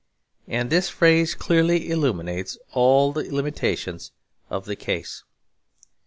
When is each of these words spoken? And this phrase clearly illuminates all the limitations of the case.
And 0.47 0.71
this 0.71 0.89
phrase 0.89 1.35
clearly 1.35 1.91
illuminates 1.91 2.57
all 2.73 3.13
the 3.13 3.29
limitations 3.31 4.11
of 4.49 4.65
the 4.65 4.75
case. 4.75 5.23